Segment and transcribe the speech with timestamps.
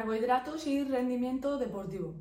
[0.00, 2.14] Carbohidratos y rendimiento deportivo.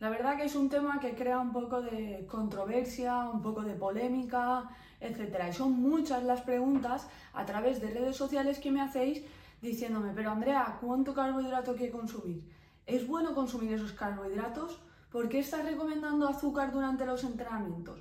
[0.00, 3.74] La verdad que es un tema que crea un poco de controversia, un poco de
[3.74, 5.36] polémica, etc.
[5.50, 9.22] Y son muchas las preguntas a través de redes sociales que me hacéis
[9.60, 12.50] diciéndome, pero Andrea, ¿cuánto carbohidrato hay que consumir?
[12.86, 14.80] ¿Es bueno consumir esos carbohidratos?
[15.12, 18.00] ¿Por qué estás recomendando azúcar durante los entrenamientos?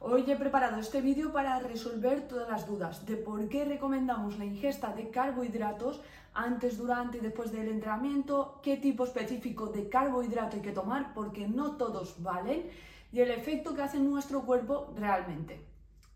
[0.00, 4.44] Hoy he preparado este vídeo para resolver todas las dudas de por qué recomendamos la
[4.44, 6.00] ingesta de carbohidratos
[6.34, 11.48] antes, durante y después del entrenamiento, qué tipo específico de carbohidrato hay que tomar porque
[11.48, 12.70] no todos valen
[13.12, 15.60] y el efecto que hace en nuestro cuerpo realmente.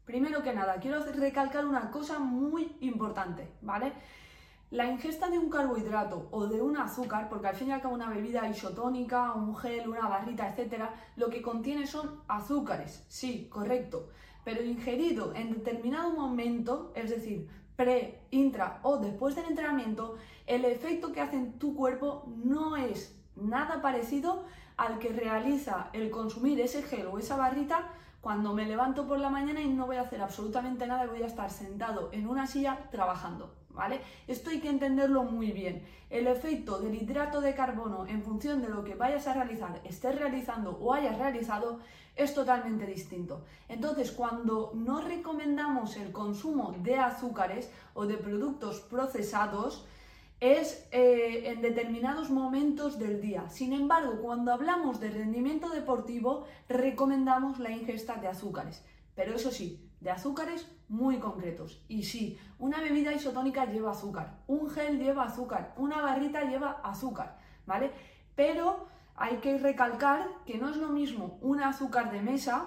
[0.04, 3.92] Primero que nada, quiero recalcar una cosa muy importante, ¿vale?
[4.72, 7.94] La ingesta de un carbohidrato o de un azúcar, porque al fin y al cabo
[7.94, 14.08] una bebida isotónica, un gel, una barrita, etcétera, lo que contiene son azúcares, sí, correcto,
[14.44, 20.16] pero ingerido en determinado momento, es decir, pre, intra o después del entrenamiento,
[20.46, 24.46] el efecto que hace en tu cuerpo no es nada parecido
[24.78, 27.90] al que realiza el consumir ese gel o esa barrita
[28.22, 31.22] cuando me levanto por la mañana y no voy a hacer absolutamente nada y voy
[31.22, 33.52] a estar sentado en una silla trabajando.
[33.72, 34.00] ¿Vale?
[34.26, 35.82] Esto hay que entenderlo muy bien.
[36.10, 40.18] El efecto del hidrato de carbono en función de lo que vayas a realizar, estés
[40.18, 41.80] realizando o hayas realizado,
[42.14, 43.44] es totalmente distinto.
[43.68, 49.86] Entonces, cuando no recomendamos el consumo de azúcares o de productos procesados,
[50.42, 53.48] es eh, en determinados momentos del día.
[53.48, 58.84] Sin embargo, cuando hablamos de rendimiento deportivo, recomendamos la ingesta de azúcares.
[59.14, 61.84] Pero eso sí, de azúcares muy concretos.
[61.88, 67.38] Y sí, una bebida isotónica lleva azúcar, un gel lleva azúcar, una barrita lleva azúcar,
[67.66, 67.92] ¿vale?
[68.34, 72.66] Pero hay que recalcar que no es lo mismo un azúcar de mesa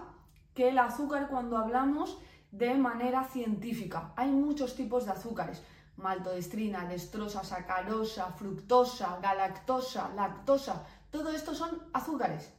[0.53, 2.17] que el azúcar cuando hablamos
[2.51, 4.13] de manera científica.
[4.15, 5.61] Hay muchos tipos de azúcares.
[5.97, 10.85] Maltodestrina, destrosa, sacarosa, fructosa, galactosa, lactosa.
[11.11, 12.53] Todo esto son azúcares.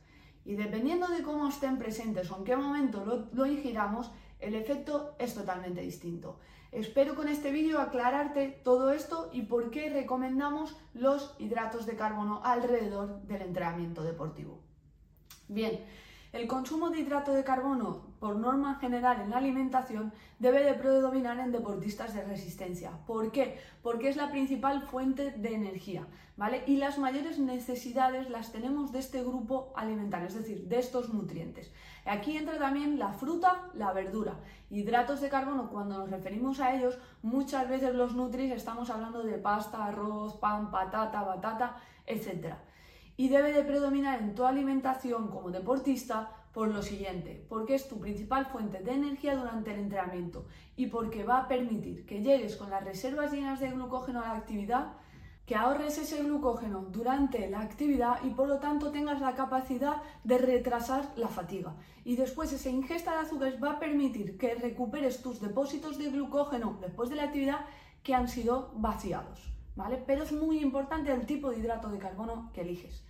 [0.45, 5.15] Y dependiendo de cómo estén presentes o en qué momento lo, lo ingiramos, el efecto
[5.19, 6.39] es totalmente distinto.
[6.73, 12.43] Espero con este vídeo aclararte todo esto y por qué recomendamos los hidratos de carbono
[12.45, 14.61] alrededor del entrenamiento deportivo.
[15.49, 15.81] Bien,
[16.37, 21.39] el consumo de hidrato de carbono, por norma general en la alimentación, debe de predominar
[21.39, 22.91] en deportistas de resistencia.
[23.07, 23.59] ¿Por qué?
[23.83, 26.63] Porque es la principal fuente de energía, ¿vale?
[26.67, 31.73] Y las mayores necesidades las tenemos de este grupo alimentario, es decir, de estos nutrientes.
[32.05, 34.35] Aquí entra también la fruta, la verdura.
[34.69, 39.39] Hidratos de carbono, cuando nos referimos a ellos, muchas veces los nutris estamos hablando de
[39.39, 42.59] pasta, arroz, pan, patata, batata, etcétera
[43.17, 48.01] y debe de predominar en tu alimentación como deportista por lo siguiente, porque es tu
[48.01, 52.71] principal fuente de energía durante el entrenamiento y porque va a permitir que llegues con
[52.71, 54.95] las reservas llenas de glucógeno a la actividad,
[55.45, 60.39] que ahorres ese glucógeno durante la actividad y por lo tanto tengas la capacidad de
[60.39, 61.75] retrasar la fatiga.
[62.05, 66.79] Y después esa ingesta de azúcares va a permitir que recuperes tus depósitos de glucógeno
[66.81, 67.67] después de la actividad
[68.03, 69.53] que han sido vaciados.
[69.77, 70.03] ¿Vale?
[70.07, 73.05] Pero es muy importante el tipo de hidrato de carbono que eliges.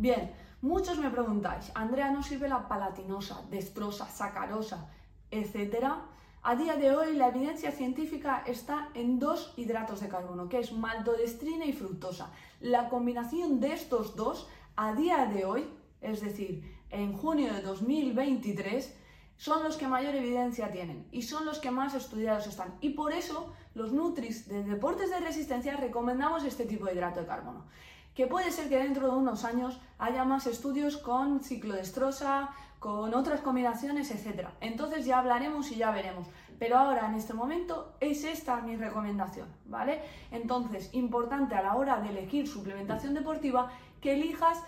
[0.00, 4.88] Bien, muchos me preguntáis, Andrea, ¿no sirve la palatinosa, destrosa, sacarosa,
[5.30, 6.06] etcétera?
[6.42, 10.72] A día de hoy la evidencia científica está en dos hidratos de carbono, que es
[10.72, 12.30] maltodestrina y fructosa.
[12.60, 15.68] La combinación de estos dos, a día de hoy,
[16.00, 18.96] es decir, en junio de 2023,
[19.36, 22.78] son los que mayor evidencia tienen y son los que más estudiados están.
[22.80, 27.26] Y por eso los Nutris de deportes de resistencia recomendamos este tipo de hidrato de
[27.26, 27.66] carbono
[28.14, 33.40] que puede ser que dentro de unos años haya más estudios con ciclodestrosa, con otras
[33.40, 34.48] combinaciones, etc.
[34.60, 36.26] Entonces ya hablaremos y ya veremos.
[36.58, 40.02] Pero ahora, en este momento, es esta mi recomendación, ¿vale?
[40.30, 43.70] Entonces, importante a la hora de elegir suplementación deportiva
[44.02, 44.62] que elijas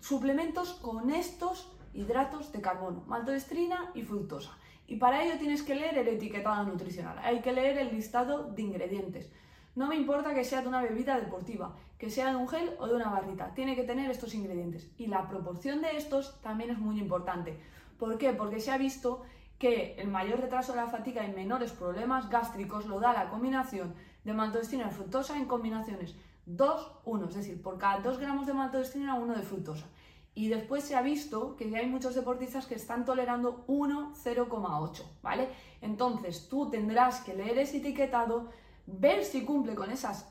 [0.00, 4.56] suplementos con estos hidratos de carbono, maltodextrina y fructosa.
[4.86, 8.62] Y para ello tienes que leer el etiquetado nutricional, hay que leer el listado de
[8.62, 9.30] ingredientes.
[9.76, 12.86] No me importa que sea de una bebida deportiva, que sea de un gel o
[12.86, 14.90] de una barrita, tiene que tener estos ingredientes.
[14.96, 17.60] Y la proporción de estos también es muy importante.
[17.98, 18.32] ¿Por qué?
[18.32, 19.22] Porque se ha visto
[19.58, 23.94] que el mayor retraso de la fatiga y menores problemas gástricos lo da la combinación
[24.24, 26.14] de maltodextrina y fructosa en combinaciones
[26.46, 29.86] 2-1, es decir, por cada 2 gramos de maltodextrina, 1 de fructosa.
[30.34, 35.02] Y después se ha visto que ya hay muchos deportistas que están tolerando 1, 0,8,
[35.22, 35.48] ¿vale?
[35.80, 38.50] Entonces tú tendrás que leer ese etiquetado,
[38.86, 40.28] ver si cumple con esas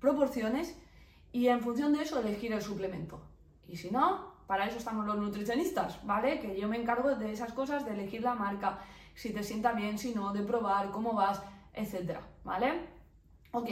[0.00, 0.76] proporciones
[1.32, 3.20] y en función de eso elegir el suplemento.
[3.68, 6.40] Y si no, para eso estamos los nutricionistas, ¿vale?
[6.40, 8.78] Que yo me encargo de esas cosas, de elegir la marca,
[9.14, 11.42] si te sienta bien, si no, de probar, cómo vas,
[11.74, 12.96] etcétera, ¿vale?
[13.52, 13.68] Ok,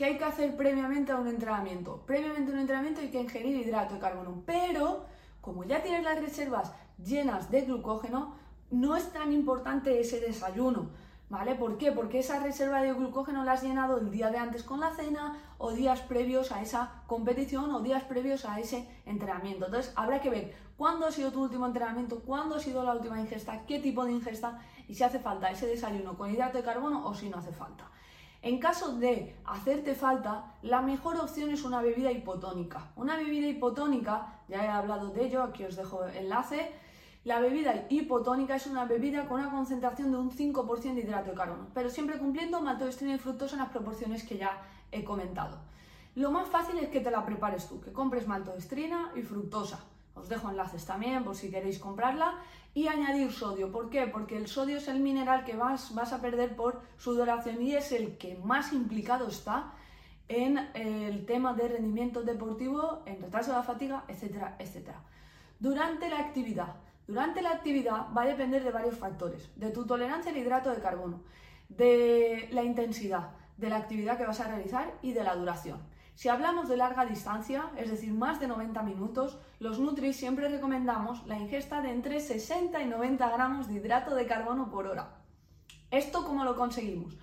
[0.00, 2.06] ¿Qué hay que hacer previamente a un entrenamiento?
[2.06, 5.04] Previamente a un entrenamiento hay que ingerir hidrato de carbono, pero
[5.42, 8.34] como ya tienes las reservas llenas de glucógeno,
[8.70, 10.88] no es tan importante ese desayuno,
[11.30, 11.54] ¿vale?
[11.54, 11.92] ¿Por qué?
[11.92, 15.38] Porque esa reserva de glucógeno la has llenado el día de antes con la cena
[15.56, 19.66] o días previos a esa competición o días previos a ese entrenamiento.
[19.66, 23.20] Entonces habrá que ver cuándo ha sido tu último entrenamiento, cuándo ha sido la última
[23.20, 27.06] ingesta, qué tipo de ingesta y si hace falta ese desayuno con hidrato de carbono
[27.06, 27.88] o si no hace falta.
[28.42, 32.90] En caso de hacerte falta, la mejor opción es una bebida hipotónica.
[32.96, 36.72] Una bebida hipotónica, ya he hablado de ello, aquí os dejo el enlace.
[37.22, 41.36] La bebida hipotónica es una bebida con una concentración de un 5% de hidrato de
[41.36, 45.58] carbono, pero siempre cumpliendo maltodextrina y fructosa en las proporciones que ya he comentado.
[46.14, 49.80] Lo más fácil es que te la prepares tú, que compres maltodextrina y fructosa.
[50.14, 52.38] Os dejo enlaces también por si queréis comprarla
[52.72, 53.70] y añadir sodio.
[53.70, 54.06] ¿Por qué?
[54.06, 58.16] Porque el sodio es el mineral que vas, a perder por sudoración y es el
[58.16, 59.74] que más implicado está
[60.28, 65.02] en el tema de rendimiento deportivo, en retraso de la fatiga, etcétera, etcétera.
[65.58, 66.76] Durante la actividad.
[67.10, 70.80] Durante la actividad va a depender de varios factores, de tu tolerancia al hidrato de
[70.80, 71.24] carbono,
[71.68, 75.80] de la intensidad de la actividad que vas a realizar y de la duración.
[76.14, 81.26] Si hablamos de larga distancia, es decir, más de 90 minutos, los Nutri siempre recomendamos
[81.26, 85.16] la ingesta de entre 60 y 90 gramos de hidrato de carbono por hora.
[85.90, 87.18] ¿Esto cómo lo conseguimos?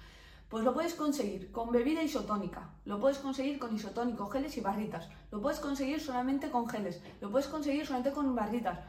[0.50, 5.08] Pues lo puedes conseguir con bebida isotónica, lo puedes conseguir con isotónico, geles y barritas,
[5.32, 8.80] lo puedes conseguir solamente con geles, lo puedes conseguir solamente con barritas.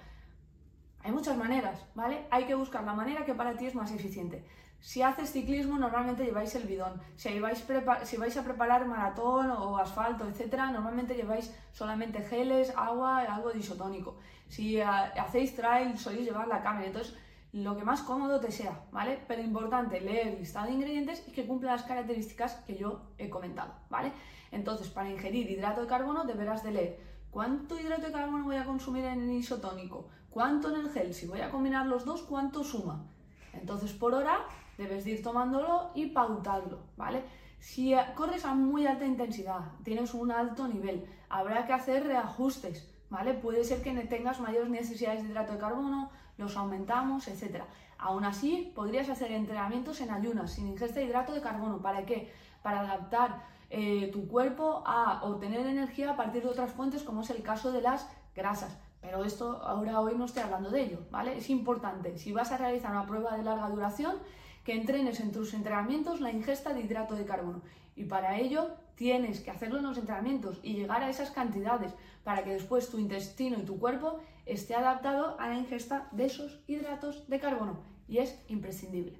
[1.19, 2.27] Muchas maneras, ¿vale?
[2.31, 4.45] Hay que buscar la manera que para ti es más eficiente.
[4.79, 7.03] Si haces ciclismo, normalmente lleváis el bidón.
[7.17, 13.59] Si vais, a preparar maratón o asfalto, etcétera, normalmente lleváis solamente geles, agua, algo de
[13.59, 14.17] isotónico.
[14.47, 16.87] Si hacéis trail, soléis llevar la cámara.
[16.87, 17.17] Entonces,
[17.53, 19.19] lo que más cómodo te sea, ¿vale?
[19.27, 23.29] Pero importante leer el listado de ingredientes y que cumpla las características que yo he
[23.29, 24.13] comentado, ¿vale?
[24.53, 28.65] Entonces, para ingerir hidrato de carbono deberás de leer cuánto hidrato de carbono voy a
[28.65, 32.65] consumir en el isotónico, cuánto en el gel, si voy a combinar los dos, cuánto
[32.65, 33.05] suma.
[33.53, 34.41] Entonces, por hora
[34.77, 37.23] debes de ir tomándolo y pautarlo, ¿vale?
[37.61, 43.35] Si corres a muy alta intensidad, tienes un alto nivel, habrá que hacer reajustes, ¿vale?
[43.35, 47.63] Puede ser que tengas mayores necesidades de hidrato de carbono, los aumentamos, etc.
[47.99, 51.81] Aún así, podrías hacer entrenamientos en ayunas, sin ingesta de hidrato de carbono.
[51.81, 52.33] ¿Para qué?
[52.65, 57.31] Para adaptar eh, tu cuerpo a obtener energía a partir de otras fuentes, como es
[57.31, 58.79] el caso de las grasas.
[59.01, 61.37] Pero esto ahora hoy no estoy hablando de ello, ¿vale?
[61.37, 64.17] Es importante, si vas a realizar una prueba de larga duración,
[64.65, 67.63] que entrenes en tus entrenamientos la ingesta de hidrato de carbono.
[67.97, 71.95] Y para ello tienes que hacerlo en los entrenamientos y llegar a esas cantidades
[72.25, 76.61] para que después tu intestino y tu cuerpo esté adaptado a la ingesta de esos
[76.67, 77.79] hidratos de carbono.
[78.09, 79.19] Y es imprescindible.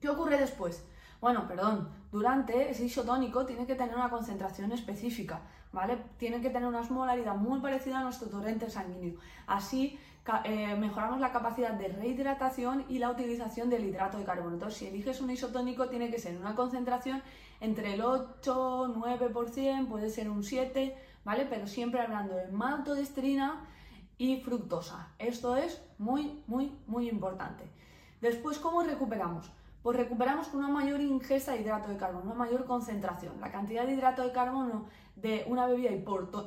[0.00, 0.84] ¿Qué ocurre después?
[1.20, 5.98] Bueno, perdón, durante ese isotónico tiene que tener una concentración específica, ¿vale?
[6.16, 9.18] Tiene que tener una osmolaridad muy parecida a nuestro torrente sanguíneo.
[9.46, 9.98] Así
[10.44, 14.54] eh, mejoramos la capacidad de rehidratación y la utilización del hidrato de carbono.
[14.54, 17.22] Entonces, si eliges un isotónico, tiene que ser una concentración
[17.60, 20.94] entre el 8, 9%, puede ser un 7%,
[21.24, 21.46] ¿vale?
[21.50, 23.66] Pero siempre hablando de maltodextrina
[24.16, 25.08] y fructosa.
[25.18, 27.64] Esto es muy, muy, muy importante.
[28.20, 29.50] Después, ¿cómo recuperamos?
[29.82, 33.40] Pues recuperamos con una mayor ingesta de hidrato de carbono, una mayor concentración.
[33.40, 34.84] La cantidad de hidrato de carbono
[35.16, 35.90] de una bebida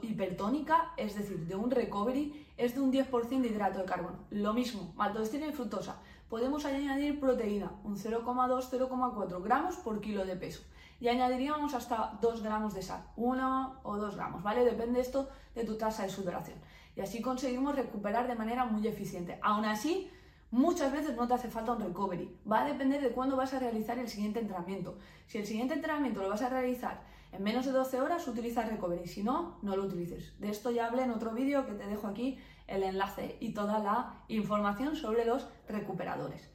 [0.03, 4.19] hipertónica, es decir, de un recovery, es de un 10% de hidrato de carbono.
[4.29, 5.99] Lo mismo, maltodextrina y fructosa.
[6.29, 10.61] Podemos añadir proteína, un 0,2-0,4 gramos por kilo de peso.
[10.99, 14.63] Y añadiríamos hasta 2 gramos de sal, 1 o 2 gramos, ¿vale?
[14.63, 16.59] Depende esto de tu tasa de sudoración.
[16.95, 19.39] Y así conseguimos recuperar de manera muy eficiente.
[19.41, 20.11] Aún así,
[20.53, 22.37] Muchas veces no te hace falta un recovery.
[22.49, 24.99] Va a depender de cuándo vas a realizar el siguiente entrenamiento.
[25.25, 29.07] Si el siguiente entrenamiento lo vas a realizar en menos de 12 horas, utiliza recovery.
[29.07, 30.39] Si no, no lo utilices.
[30.39, 33.79] De esto ya hablé en otro vídeo que te dejo aquí el enlace y toda
[33.79, 36.47] la información sobre los recuperadores.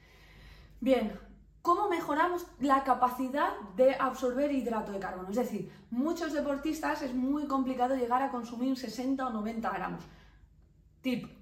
[0.79, 1.19] Bien,
[1.61, 5.29] ¿cómo mejoramos la capacidad de absorber hidrato de carbono?
[5.29, 10.05] Es decir, muchos deportistas es muy complicado llegar a consumir 60 o 90 gramos.
[11.01, 11.38] Tip,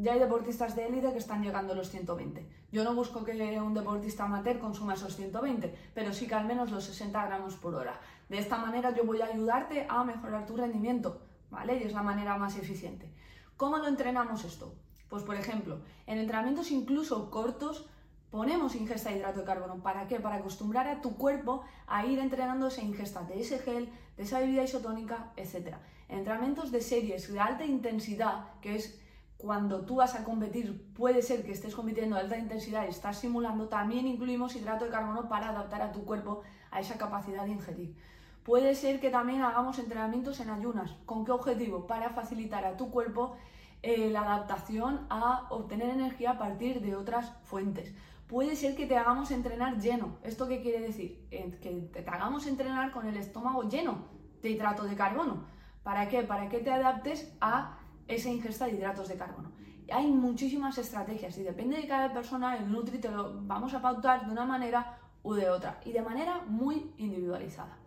[0.00, 2.46] ya hay deportistas de élite que están llegando a los 120.
[2.70, 6.70] Yo no busco que un deportista amateur consuma esos 120, pero sí que al menos
[6.70, 7.98] los 60 gramos por hora.
[8.28, 11.78] De esta manera yo voy a ayudarte a mejorar tu rendimiento, ¿vale?
[11.78, 13.10] Y es la manera más eficiente.
[13.56, 14.72] ¿Cómo lo entrenamos esto?
[15.08, 17.88] Pues por ejemplo, en entrenamientos incluso cortos
[18.30, 19.82] ponemos ingesta de hidrato de carbono.
[19.82, 20.20] ¿Para qué?
[20.20, 24.38] Para acostumbrar a tu cuerpo a ir entrenando esa ingesta de ese gel, de esa
[24.38, 25.76] bebida isotónica, etc.
[26.08, 29.00] entrenamientos de series de alta intensidad, que es
[29.38, 33.18] cuando tú vas a competir, puede ser que estés compitiendo a alta intensidad y estás
[33.18, 36.42] simulando, también incluimos hidrato de carbono para adaptar a tu cuerpo
[36.72, 37.96] a esa capacidad de ingerir.
[38.42, 40.96] Puede ser que también hagamos entrenamientos en ayunas.
[41.06, 41.86] ¿Con qué objetivo?
[41.86, 43.36] Para facilitar a tu cuerpo
[43.82, 47.94] eh, la adaptación a obtener energía a partir de otras fuentes.
[48.26, 50.16] Puede ser que te hagamos entrenar lleno.
[50.24, 51.26] ¿Esto qué quiere decir?
[51.30, 54.06] Eh, que te hagamos entrenar con el estómago lleno
[54.42, 55.44] de hidrato de carbono.
[55.84, 56.22] ¿Para qué?
[56.22, 57.77] Para que te adaptes a
[58.08, 59.52] esa ingesta de hidratos de carbono.
[59.90, 64.26] Hay muchísimas estrategias y depende de cada persona, el Nutri te lo vamos a pautar
[64.26, 67.78] de una manera u de otra y de manera muy individualizada.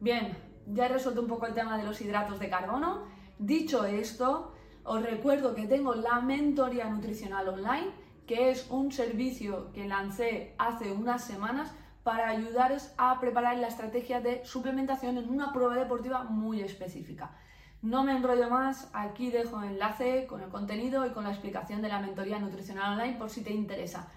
[0.00, 0.36] Bien,
[0.66, 3.04] ya he resuelto un poco el tema de los hidratos de carbono.
[3.38, 4.52] Dicho esto,
[4.84, 7.90] os recuerdo que tengo la mentoría nutricional online,
[8.26, 11.72] que es un servicio que lancé hace unas semanas
[12.02, 17.36] para ayudaros a preparar la estrategia de suplementación en una prueba deportiva muy específica.
[17.82, 21.88] No me enrollo más, aquí dejo enlace con el contenido y con la explicación de
[21.88, 24.08] la mentoría nutricional online por si te interesa.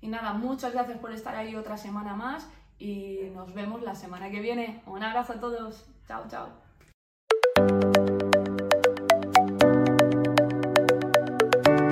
[0.00, 2.48] Y nada, muchas gracias por estar ahí otra semana más
[2.78, 4.82] y nos vemos la semana que viene.
[4.86, 5.86] Un abrazo a todos.
[6.08, 6.69] Chao, chao.